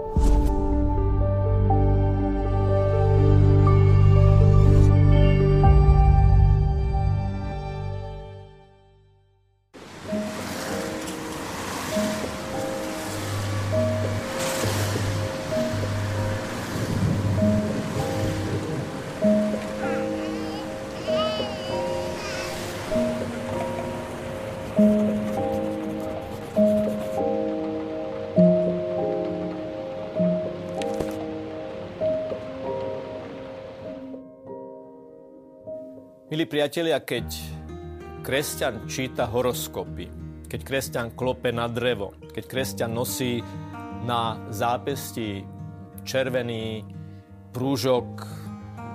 you 0.00 0.29
Milí 36.30 36.46
priatelia, 36.46 37.02
keď 37.02 37.26
kresťan 38.22 38.86
číta 38.86 39.26
horoskopy, 39.26 40.06
keď 40.46 40.60
kresťan 40.62 41.08
klope 41.18 41.50
na 41.50 41.66
drevo, 41.66 42.14
keď 42.30 42.46
kresťan 42.46 42.94
nosí 42.94 43.42
na 44.06 44.38
zápesti 44.46 45.42
červený 46.06 46.86
prúžok 47.50 48.22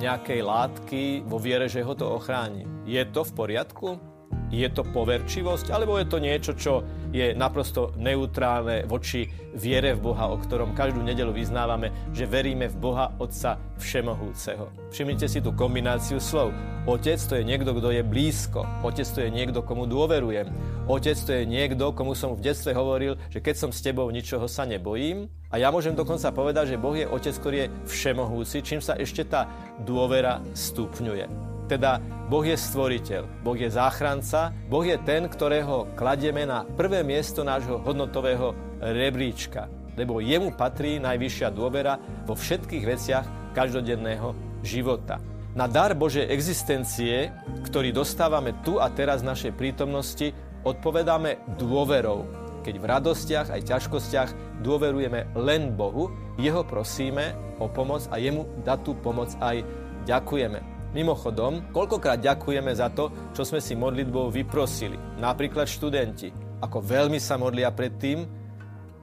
nejakej 0.00 0.40
látky 0.40 1.02
vo 1.28 1.36
viere, 1.36 1.68
že 1.68 1.84
ho 1.84 1.92
to 1.92 2.08
ochráni. 2.08 2.64
Je 2.88 3.04
to 3.12 3.20
v 3.28 3.32
poriadku? 3.36 4.00
Je 4.48 4.64
to 4.72 4.80
poverčivosť? 4.80 5.68
Alebo 5.68 6.00
je 6.00 6.08
to 6.08 6.18
niečo, 6.24 6.56
čo 6.56 6.80
je 7.12 7.36
naprosto 7.36 7.92
neutrálne 8.00 8.88
voči 8.88 9.28
viere 9.52 9.92
v 9.92 10.08
Boha, 10.08 10.32
o 10.32 10.40
ktorom 10.40 10.72
každú 10.72 11.04
nedelu 11.04 11.32
vyznávame, 11.32 11.92
že 12.16 12.24
veríme 12.24 12.68
v 12.72 12.76
Boha 12.80 13.12
Otca 13.20 13.60
Všemohúceho. 13.76 14.72
Všimnite 14.88 15.28
si 15.28 15.44
tú 15.44 15.52
kombináciu 15.52 16.16
slov. 16.16 16.56
Otec 16.88 17.20
to 17.20 17.36
je 17.36 17.44
niekto, 17.44 17.76
kto 17.76 17.92
je 17.92 18.00
blízko. 18.00 18.64
Otec 18.80 19.04
to 19.04 19.20
je 19.20 19.28
niekto, 19.28 19.60
komu 19.60 19.84
dôverujem. 19.84 20.48
Otec 20.88 21.16
to 21.20 21.32
je 21.36 21.44
niekto, 21.44 21.92
komu 21.92 22.16
som 22.16 22.32
v 22.32 22.48
detstve 22.48 22.72
hovoril, 22.72 23.20
že 23.28 23.44
keď 23.44 23.54
som 23.56 23.70
s 23.72 23.84
tebou, 23.84 24.08
ničoho 24.08 24.48
sa 24.48 24.64
nebojím. 24.64 25.28
A 25.52 25.60
ja 25.60 25.68
môžem 25.68 25.92
dokonca 25.92 26.32
povedať, 26.32 26.76
že 26.76 26.80
Boh 26.80 26.96
je 26.96 27.04
Otec, 27.04 27.36
ktorý 27.36 27.56
je 27.68 27.72
všemohúci, 27.84 28.64
čím 28.64 28.80
sa 28.80 28.96
ešte 28.96 29.28
tá 29.28 29.44
dôvera 29.84 30.40
stupňuje. 30.56 31.47
Teda 31.68 32.00
Boh 32.32 32.40
je 32.40 32.56
stvoriteľ, 32.56 33.44
Boh 33.44 33.52
je 33.52 33.68
záchranca, 33.68 34.56
Boh 34.72 34.80
je 34.88 34.96
ten, 35.04 35.28
ktorého 35.28 35.92
kladieme 36.00 36.48
na 36.48 36.64
prvé 36.64 37.04
miesto 37.04 37.44
nášho 37.44 37.76
hodnotového 37.84 38.56
rebríčka, 38.80 39.68
lebo 39.92 40.24
jemu 40.24 40.56
patrí 40.56 40.96
najvyššia 40.96 41.52
dôvera 41.52 42.00
vo 42.24 42.32
všetkých 42.32 42.84
veciach 42.88 43.26
každodenného 43.52 44.32
života. 44.64 45.20
Na 45.52 45.68
dar 45.68 45.92
Božej 45.92 46.32
existencie, 46.32 47.36
ktorý 47.68 47.92
dostávame 47.92 48.56
tu 48.64 48.80
a 48.80 48.88
teraz 48.88 49.20
v 49.20 49.28
našej 49.36 49.52
prítomnosti, 49.52 50.32
odpovedáme 50.64 51.60
dôverou, 51.60 52.24
keď 52.64 52.74
v 52.80 52.88
radostiach 52.88 53.48
aj 53.52 53.68
ťažkostiach 53.68 54.30
dôverujeme 54.64 55.36
len 55.36 55.76
Bohu, 55.76 56.08
Jeho 56.40 56.64
prosíme 56.64 57.36
o 57.60 57.68
pomoc 57.68 58.08
a 58.08 58.16
Jemu 58.16 58.44
dať 58.64 58.78
tú 58.88 58.92
pomoc 59.00 59.32
aj 59.40 59.64
ďakujeme. 60.08 60.77
Mimochodom, 60.88 61.68
koľkokrát 61.68 62.16
ďakujeme 62.16 62.72
za 62.72 62.88
to, 62.88 63.12
čo 63.36 63.44
sme 63.44 63.60
si 63.60 63.76
modlitbou 63.76 64.32
vyprosili. 64.32 64.96
Napríklad 65.20 65.68
študenti, 65.68 66.32
ako 66.64 66.80
veľmi 66.80 67.20
sa 67.20 67.36
modlia 67.36 67.68
pred 67.68 67.92
tým, 68.00 68.24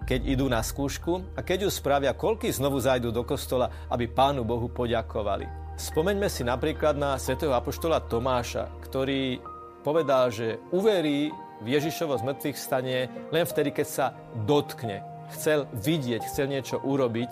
keď 0.05 0.19
idú 0.25 0.50
na 0.50 0.66
skúšku 0.66 1.38
a 1.38 1.45
keď 1.45 1.66
ju 1.66 1.69
spravia, 1.69 2.17
koľky 2.17 2.50
znovu 2.50 2.81
zajdu 2.81 3.14
do 3.14 3.22
kostola, 3.22 3.69
aby 3.89 4.09
Pánu 4.09 4.42
Bohu 4.42 4.66
poďakovali. 4.66 5.45
Spomeňme 5.77 6.25
si 6.25 6.42
napríklad 6.42 6.97
na 6.97 7.22
svätého 7.22 7.53
apoštola 7.53 8.02
Tomáša, 8.02 8.70
ktorý 8.86 9.38
povedal, 9.86 10.33
že 10.33 10.58
uverí 10.73 11.30
v 11.61 11.67
Ježišovo 11.70 12.17
zmrtvých 12.17 12.58
stanie 12.58 13.09
len 13.30 13.45
vtedy, 13.45 13.70
keď 13.70 13.88
sa 13.88 14.05
dotkne. 14.45 15.05
Chcel 15.38 15.70
vidieť, 15.73 16.21
chcel 16.26 16.49
niečo 16.49 16.82
urobiť, 16.82 17.32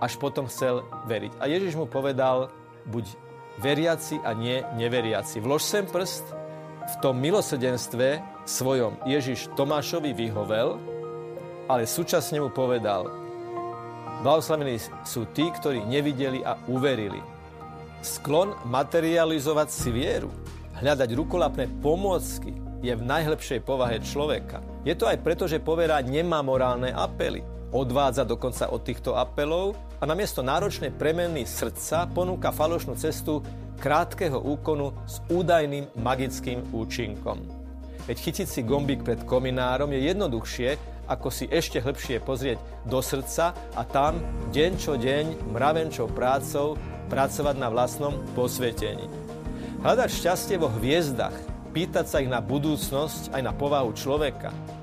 až 0.00 0.12
potom 0.20 0.44
chcel 0.48 0.84
veriť. 1.08 1.40
A 1.40 1.48
Ježiš 1.48 1.76
mu 1.76 1.88
povedal, 1.88 2.52
buď 2.88 3.27
veriaci 3.58 4.22
a 4.22 4.32
nie 4.34 4.62
neveriaci. 4.78 5.42
Vlož 5.42 5.62
sem 5.62 5.84
prst, 5.84 6.24
v 6.88 6.94
tom 7.04 7.20
milosedenstve 7.20 8.22
svojom 8.48 8.96
Ježiš 9.04 9.52
Tomášovi 9.52 10.16
vyhovel, 10.16 10.80
ale 11.68 11.84
súčasne 11.84 12.40
mu 12.40 12.48
povedal, 12.48 13.12
blahoslavení 14.24 14.80
sú 15.04 15.28
tí, 15.36 15.52
ktorí 15.52 15.84
nevideli 15.84 16.40
a 16.40 16.56
uverili. 16.70 17.20
Sklon 18.00 18.56
materializovať 18.64 19.68
si 19.68 19.90
vieru, 19.92 20.32
hľadať 20.80 21.10
rukolapné 21.12 21.68
pomôcky 21.82 22.56
je 22.80 22.94
v 22.94 23.02
najlepšej 23.02 23.60
povahe 23.66 24.00
človeka. 24.00 24.62
Je 24.86 24.94
to 24.94 25.10
aj 25.10 25.20
preto, 25.20 25.44
že 25.50 25.60
povera 25.60 25.98
nemá 26.00 26.40
morálne 26.40 26.94
apely 26.94 27.57
odvádza 27.72 28.24
dokonca 28.24 28.72
od 28.72 28.80
týchto 28.80 29.12
apelov 29.16 29.76
a 30.00 30.04
namiesto 30.08 30.40
náročnej 30.40 30.94
premeny 30.94 31.44
srdca 31.44 32.08
ponúka 32.08 32.48
falošnú 32.54 32.96
cestu 32.96 33.44
krátkeho 33.78 34.40
úkonu 34.40 34.96
s 35.04 35.20
údajným 35.28 35.92
magickým 36.00 36.64
účinkom. 36.72 37.44
Veď 38.08 38.16
chytiť 38.16 38.48
si 38.48 38.60
gombík 38.64 39.04
pred 39.04 39.20
kominárom 39.28 39.92
je 39.92 40.00
jednoduchšie, 40.08 40.70
ako 41.08 41.28
si 41.28 41.44
ešte 41.48 41.80
hlbšie 41.80 42.24
pozrieť 42.24 42.58
do 42.88 43.00
srdca 43.04 43.52
a 43.76 43.82
tam 43.84 44.20
deň 44.52 44.72
čo 44.80 44.96
deň 44.96 45.52
mravenčou 45.52 46.08
prácou 46.08 46.80
pracovať 47.12 47.56
na 47.56 47.68
vlastnom 47.68 48.16
posvetení. 48.32 49.08
Hľadať 49.84 50.08
šťastie 50.10 50.56
vo 50.56 50.72
hviezdach, 50.72 51.36
pýtať 51.72 52.06
sa 52.08 52.20
ich 52.24 52.32
na 52.32 52.40
budúcnosť 52.40 53.32
aj 53.36 53.42
na 53.44 53.52
povahu 53.52 53.92
človeka– 53.92 54.52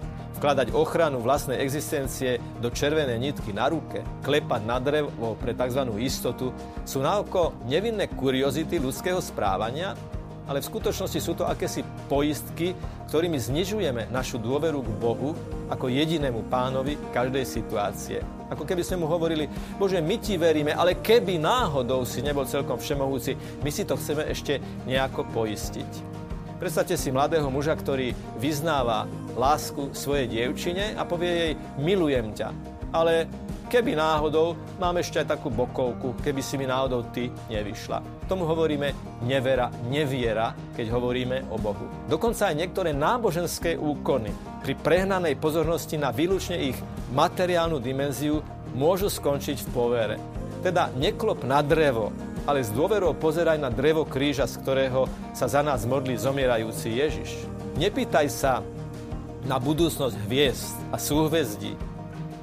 vkladať 0.45 0.77
ochranu 0.77 1.25
vlastnej 1.25 1.57
existencie 1.57 2.37
do 2.61 2.69
červenej 2.69 3.17
nitky 3.17 3.49
na 3.49 3.65
ruke, 3.65 4.05
klepať 4.21 4.61
na 4.61 4.77
drevo 4.77 5.33
pre 5.41 5.57
tzv. 5.57 5.89
istotu, 5.97 6.53
sú 6.85 7.01
naoko 7.01 7.57
nevinné 7.65 8.05
kuriozity 8.13 8.77
ľudského 8.77 9.17
správania, 9.25 9.97
ale 10.45 10.61
v 10.61 10.69
skutočnosti 10.69 11.17
sú 11.17 11.33
to 11.33 11.49
akési 11.49 11.81
poistky, 12.05 12.77
ktorými 13.09 13.41
znižujeme 13.41 14.13
našu 14.13 14.37
dôveru 14.37 14.85
k 14.85 14.89
Bohu 15.01 15.33
ako 15.65 15.89
jedinému 15.89 16.45
pánovi 16.45 16.93
každej 17.09 17.41
situácie. 17.41 18.21
Ako 18.53 18.69
keby 18.69 18.85
sme 18.85 19.01
mu 19.01 19.09
hovorili, 19.09 19.49
Bože, 19.81 19.97
my 19.97 20.21
ti 20.21 20.37
veríme, 20.37 20.77
ale 20.77 21.01
keby 21.01 21.41
náhodou 21.41 22.05
si 22.05 22.21
nebol 22.21 22.45
celkom 22.45 22.77
všemohúci, 22.77 23.33
my 23.65 23.69
si 23.73 23.81
to 23.81 23.97
chceme 23.97 24.29
ešte 24.29 24.61
nejako 24.85 25.25
poistiť. 25.33 26.21
Predstavte 26.55 26.95
si 26.95 27.11
mladého 27.11 27.51
muža, 27.51 27.75
ktorý 27.75 28.15
vyznáva 28.39 29.03
lásku 29.35 29.91
svojej 29.91 30.31
dievčine 30.31 30.95
a 30.95 31.03
povie 31.03 31.31
jej 31.31 31.53
milujem 31.83 32.31
ťa. 32.31 32.49
Ale 32.95 33.27
keby 33.67 33.91
náhodou, 33.99 34.55
mám 34.79 34.95
ešte 34.95 35.19
aj 35.19 35.35
takú 35.35 35.51
bokovku, 35.51 36.15
keby 36.23 36.39
si 36.39 36.55
mi 36.55 36.63
náhodou 36.63 37.03
ty 37.11 37.27
nevyšla. 37.51 37.99
Tomu 38.31 38.47
hovoríme 38.47 38.95
nevera, 39.27 39.67
neviera, 39.91 40.55
keď 40.79 40.95
hovoríme 40.95 41.51
o 41.51 41.59
Bohu. 41.59 41.91
Dokonca 42.07 42.47
aj 42.47 42.55
niektoré 42.55 42.95
náboženské 42.95 43.75
úkony 43.75 44.31
pri 44.63 44.79
prehnanej 44.79 45.35
pozornosti 45.35 45.99
na 45.99 46.15
výlučne 46.15 46.71
ich 46.71 46.79
materiálnu 47.11 47.83
dimenziu 47.83 48.39
môžu 48.71 49.11
skončiť 49.11 49.59
v 49.59 49.71
povere. 49.75 50.15
Teda 50.63 50.87
neklop 50.95 51.43
na 51.43 51.59
drevo, 51.59 52.15
ale 52.45 52.61
s 52.61 52.69
dôverou 52.69 53.17
pozeraj 53.17 53.57
na 53.57 53.73
drevo 53.73 54.05
kríža, 54.05 54.45
z 54.45 54.61
ktorého 54.61 55.09
sa 55.33 55.49
za 55.49 55.65
nás 55.65 55.85
modlí 55.89 56.13
zomierajúci 56.13 56.93
Ježiš. 56.93 57.33
Nepýtaj 57.75 58.27
sa 58.29 58.61
na 59.45 59.57
budúcnosť 59.57 60.15
hviezd 60.25 60.77
a 60.93 60.97
súhvezdí. 60.97 61.73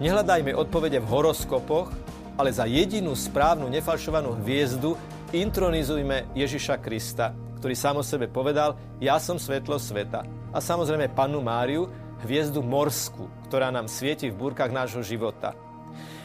Nehľadajme 0.03 0.55
odpovede 0.59 0.99
v 0.99 1.11
horoskopoch, 1.11 1.95
ale 2.35 2.51
za 2.51 2.67
jedinú 2.67 3.15
správnu 3.15 3.71
nefalšovanú 3.71 4.43
hviezdu 4.43 4.99
intronizujme 5.31 6.27
Ježiša 6.35 6.83
Krista, 6.83 7.31
ktorý 7.63 7.75
sám 7.79 8.03
o 8.03 8.05
sebe 8.05 8.27
povedal, 8.27 8.75
ja 8.99 9.23
som 9.23 9.39
svetlo 9.39 9.79
sveta. 9.79 10.27
A 10.51 10.59
samozrejme 10.59 11.15
Pannu 11.15 11.39
Máriu, 11.39 11.87
hviezdu 12.27 12.63
morskú, 12.63 13.31
ktorá 13.47 13.71
nám 13.71 13.87
svieti 13.87 14.31
v 14.31 14.39
búrkach 14.39 14.75
nášho 14.75 15.03
života. 15.07 15.55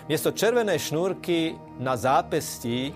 Miesto 0.07 0.31
červenej 0.31 0.80
šnúrky 0.80 1.60
na 1.78 2.00
zápestí 2.00 2.96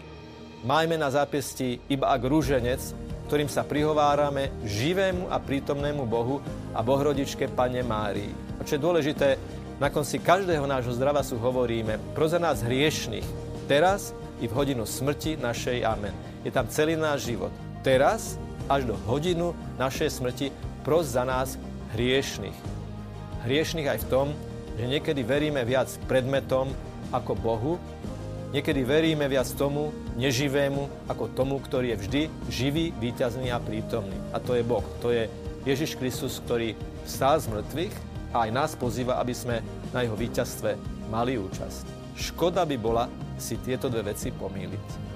Majme 0.61 0.93
na 0.93 1.09
zápesti 1.09 1.81
iba 1.89 2.13
ak 2.13 2.21
rúženec, 2.21 2.77
ktorým 3.25 3.49
sa 3.49 3.65
prihovárame 3.65 4.53
živému 4.61 5.25
a 5.33 5.41
prítomnému 5.41 6.05
Bohu 6.05 6.37
a 6.77 6.85
Bohrodičke 6.85 7.49
Pane 7.49 7.81
Márii. 7.81 8.29
A 8.57 8.61
čo 8.61 8.77
je 8.77 8.85
dôležité, 8.85 9.41
na 9.81 9.89
konci 9.89 10.21
každého 10.21 10.61
nášho 10.69 10.93
sú 11.25 11.41
hovoríme 11.41 11.97
pro 12.13 12.29
za 12.29 12.37
nás 12.37 12.61
hriešných, 12.61 13.25
teraz 13.65 14.13
i 14.37 14.45
v 14.45 14.53
hodinu 14.53 14.85
smrti 14.85 15.41
našej. 15.41 15.81
Amen. 15.81 16.13
Je 16.45 16.53
tam 16.53 16.69
celý 16.69 16.93
náš 16.93 17.33
život. 17.33 17.49
Teraz 17.81 18.37
až 18.69 18.85
do 18.85 18.93
hodinu 19.09 19.57
našej 19.81 20.13
smrti 20.13 20.53
pros 20.85 21.09
za 21.09 21.25
nás 21.25 21.57
hriešných. 21.97 22.57
Hriešných 23.49 23.89
aj 23.89 23.99
v 24.05 24.09
tom, 24.13 24.27
že 24.77 24.85
niekedy 24.85 25.25
veríme 25.25 25.65
viac 25.65 25.89
predmetom 26.05 26.69
ako 27.09 27.33
Bohu, 27.33 27.73
niekedy 28.51 28.83
veríme 28.83 29.25
viac 29.27 29.47
tomu 29.55 29.95
neživému 30.19 31.07
ako 31.07 31.31
tomu, 31.35 31.59
ktorý 31.59 31.95
je 31.95 32.01
vždy 32.07 32.21
živý, 32.51 32.85
víťazný 32.99 33.51
a 33.51 33.59
prítomný. 33.59 34.15
A 34.35 34.39
to 34.39 34.55
je 34.55 34.63
Boh. 34.63 34.83
To 35.03 35.11
je 35.11 35.27
Ježiš 35.67 35.95
Kristus, 35.99 36.39
ktorý 36.43 36.75
vstal 37.07 37.39
z 37.39 37.51
mŕtvych 37.51 37.95
a 38.31 38.47
aj 38.47 38.49
nás 38.55 38.71
pozýva, 38.79 39.19
aby 39.19 39.35
sme 39.35 39.59
na 39.91 40.03
jeho 40.03 40.15
víťazstve 40.15 40.75
mali 41.11 41.35
účasť. 41.35 42.15
Škoda 42.15 42.63
by 42.63 42.77
bola 42.79 43.05
si 43.41 43.57
tieto 43.59 43.89
dve 43.89 44.13
veci 44.13 44.29
pomýliť. 44.29 45.10